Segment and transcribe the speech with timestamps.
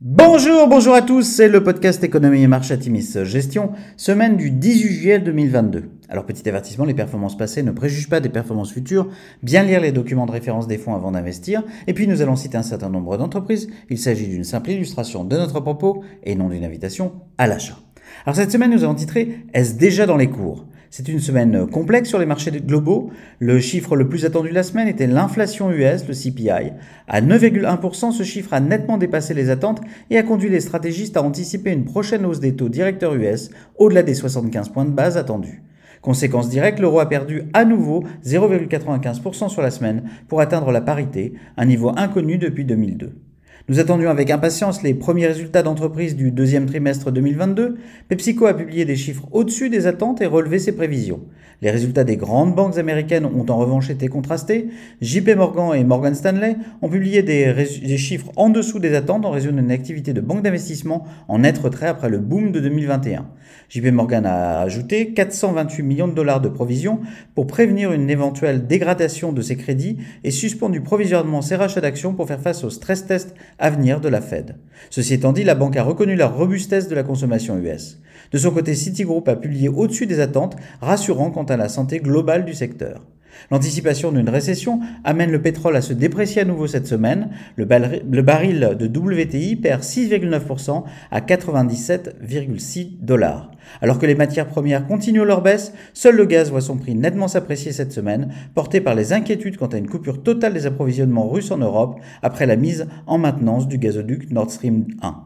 [0.00, 4.88] Bonjour, bonjour à tous, c'est le podcast Économie et Marché Atimis Gestion, semaine du 18
[4.88, 5.90] juillet 2022.
[6.08, 9.08] Alors petit avertissement, les performances passées ne préjugent pas des performances futures,
[9.42, 12.56] bien lire les documents de référence des fonds avant d'investir, et puis nous allons citer
[12.56, 16.64] un certain nombre d'entreprises, il s'agit d'une simple illustration de notre propos et non d'une
[16.64, 17.80] invitation à l'achat.
[18.24, 20.67] Alors cette semaine nous avons titré Est-ce déjà dans les cours?
[20.90, 23.10] C'est une semaine complexe sur les marchés globaux.
[23.40, 26.72] Le chiffre le plus attendu de la semaine était l'inflation US, le CPI.
[27.06, 29.80] À 9,1%, ce chiffre a nettement dépassé les attentes
[30.10, 34.02] et a conduit les stratégistes à anticiper une prochaine hausse des taux directeurs US au-delà
[34.02, 35.62] des 75 points de base attendus.
[36.00, 41.34] Conséquence directe, l'euro a perdu à nouveau 0,95% sur la semaine pour atteindre la parité,
[41.56, 43.27] un niveau inconnu depuis 2002.
[43.70, 47.76] Nous attendions avec impatience les premiers résultats d'entreprise du deuxième trimestre 2022.
[48.08, 51.20] PepsiCo a publié des chiffres au-dessus des attentes et relevé ses prévisions.
[51.60, 54.68] Les résultats des grandes banques américaines ont en revanche été contrastés.
[55.00, 57.66] JP Morgan et Morgan Stanley ont publié des,
[57.98, 61.88] chiffres en dessous des attentes en raison d'une activité de banque d'investissement en net retrait
[61.88, 63.26] après le boom de 2021.
[63.70, 67.00] JP Morgan a ajouté 428 millions de dollars de provisions
[67.34, 72.28] pour prévenir une éventuelle dégradation de ses crédits et suspendu provisoirement ses rachats d'actions pour
[72.28, 74.56] faire face au stress test à venir de la Fed.
[74.90, 77.98] Ceci étant dit, la banque a reconnu la robustesse de la consommation US.
[78.32, 82.44] De son côté, Citigroup a publié au-dessus des attentes, rassurant quant à la santé globale
[82.44, 83.04] du secteur.
[83.50, 87.30] L'anticipation d'une récession amène le pétrole à se déprécier à nouveau cette semaine.
[87.56, 93.50] Le, baril de WTI perd 6,9% à 97,6 dollars.
[93.80, 97.28] Alors que les matières premières continuent leur baisse, seul le gaz voit son prix nettement
[97.28, 101.50] s'apprécier cette semaine, porté par les inquiétudes quant à une coupure totale des approvisionnements russes
[101.50, 105.24] en Europe après la mise en maintenance du gazoduc Nord Stream 1.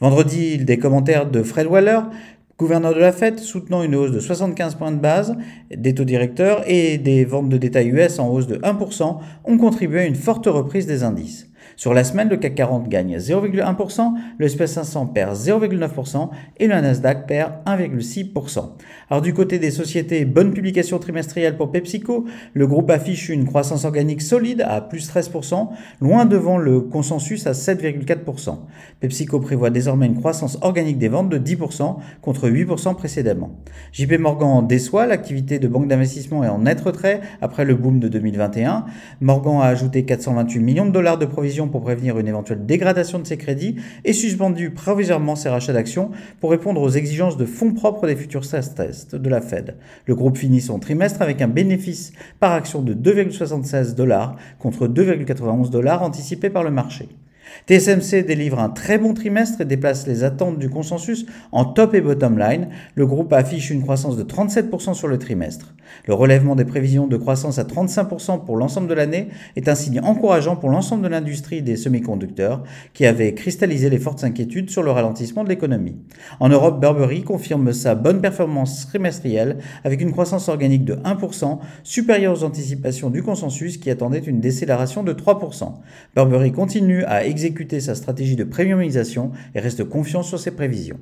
[0.00, 2.00] Vendredi, des commentaires de Fred Waller
[2.58, 5.36] gouverneur de la Fed soutenant une hausse de 75 points de base
[5.70, 10.00] des taux directeurs et des ventes de détail US en hausse de 1% ont contribué
[10.00, 11.48] à une forte reprise des indices.
[11.78, 16.74] Sur la semaine, le CAC 40 gagne 0,1%, le SP 500 perd 0,9% et le
[16.74, 18.70] Nasdaq perd 1,6%.
[19.10, 23.84] Alors du côté des sociétés, bonne publication trimestrielle pour PepsiCo, le groupe affiche une croissance
[23.84, 25.68] organique solide à plus 13%,
[26.00, 28.58] loin devant le consensus à 7,4%.
[28.98, 33.50] PepsiCo prévoit désormais une croissance organique des ventes de 10% contre 8% précédemment.
[33.92, 38.08] JP Morgan déçoit, l'activité de banque d'investissement est en net retrait après le boom de
[38.08, 38.86] 2021.
[39.20, 43.26] Morgan a ajouté 428 millions de dollars de provisions pour prévenir une éventuelle dégradation de
[43.26, 48.06] ses crédits et suspendu provisoirement ses rachats d'actions pour répondre aux exigences de fonds propres
[48.06, 49.76] des futurs stress tests de la Fed.
[50.06, 55.70] Le groupe finit son trimestre avec un bénéfice par action de 2,76 dollars contre 2,91
[55.70, 57.08] dollars anticipés par le marché.
[57.68, 62.00] TSMC délivre un très bon trimestre et déplace les attentes du consensus en top et
[62.00, 62.68] bottom line.
[62.94, 65.74] Le groupe affiche une croissance de 37% sur le trimestre.
[66.06, 70.00] Le relèvement des prévisions de croissance à 35% pour l'ensemble de l'année est un signe
[70.00, 72.62] encourageant pour l'ensemble de l'industrie des semi-conducteurs
[72.94, 75.96] qui avait cristallisé les fortes inquiétudes sur le ralentissement de l'économie.
[76.40, 82.34] En Europe, Burberry confirme sa bonne performance trimestrielle avec une croissance organique de 1% supérieure
[82.34, 85.74] aux anticipations du consensus qui attendait une décélération de 3%.
[86.14, 87.26] Burberry continue à
[87.80, 90.98] sa stratégie de premiumisation et reste confiant sur ses prévisions.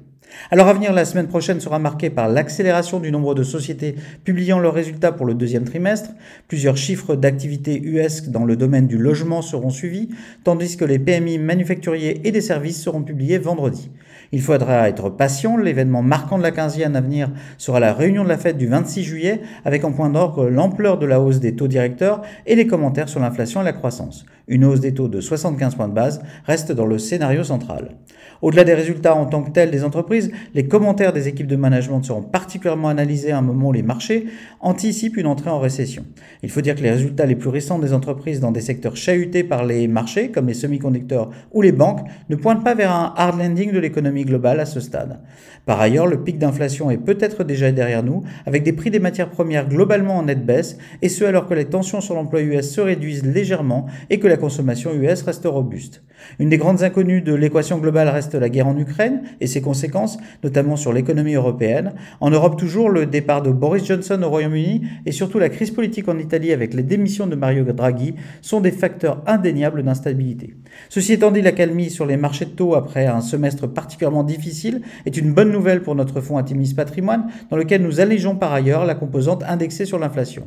[0.50, 4.58] Alors à venir, la semaine prochaine sera marquée par l'accélération du nombre de sociétés publiant
[4.58, 6.10] leurs résultats pour le deuxième trimestre.
[6.48, 10.08] Plusieurs chiffres d'activité US dans le domaine du logement seront suivis,
[10.44, 13.90] tandis que les PMI manufacturiers et des services seront publiés vendredi.
[14.32, 18.28] Il faudra être patient, l'événement marquant de la quinzième à venir sera la réunion de
[18.28, 21.68] la fête du 26 juillet, avec en point d'orgue l'ampleur de la hausse des taux
[21.68, 24.26] directeurs et les commentaires sur l'inflation et la croissance.
[24.48, 27.96] Une hausse des taux de 75 points de base reste dans le scénario central.
[28.42, 32.02] Au-delà des résultats en tant que tels des entreprises, les commentaires des équipes de management
[32.02, 34.26] seront particulièrement analysés à un moment où les marchés
[34.60, 36.04] anticipent une entrée en récession.
[36.42, 39.42] Il faut dire que les résultats les plus récents des entreprises dans des secteurs chahutés
[39.42, 43.38] par les marchés, comme les semi-conducteurs ou les banques, ne pointent pas vers un hard
[43.38, 45.20] landing de l'économie globale à ce stade.
[45.66, 49.30] Par ailleurs, le pic d'inflation est peut-être déjà derrière nous, avec des prix des matières
[49.30, 52.80] premières globalement en nette baisse, et ce alors que les tensions sur l'emploi US se
[52.80, 56.02] réduisent légèrement et que la consommation US reste robuste.
[56.38, 60.18] Une des grandes inconnues de l'équation globale reste la guerre en Ukraine et ses conséquences,
[60.42, 61.94] notamment sur l'économie européenne.
[62.20, 66.08] En Europe toujours, le départ de Boris Johnson au Royaume-Uni et surtout la crise politique
[66.08, 70.54] en Italie avec les démissions de Mario Draghi sont des facteurs indéniables d'instabilité.
[70.88, 74.82] Ceci étant dit, la calmie sur les marchés de taux après un semestre particulièrement difficile
[75.04, 78.84] est une bonne nouvelle pour notre fonds Atimis Patrimoine dans lequel nous allégeons par ailleurs
[78.84, 80.46] la composante indexée sur l'inflation.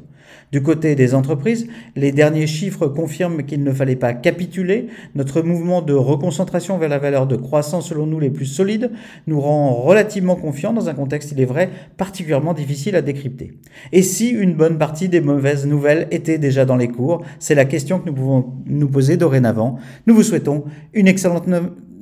[0.52, 4.88] Du côté des entreprises, les derniers chiffres confirment qu'il ne fallait pas capituler.
[5.16, 8.92] Notre mouvement de reconcentration vers la valeur de croissance selon nous les plus solides
[9.28, 13.54] nous rend relativement confiants dans un contexte, il est vrai, particulièrement difficile à décrypter.
[13.92, 17.66] Et si une bonne partie des mauvaises nouvelles étaient déjà dans les cours C'est la
[17.66, 19.78] question que nous pouvons nous poser dorénavant.
[20.08, 21.48] Nous vous souhaitons une excellente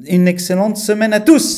[0.06, 1.56] une excellente semaine à tous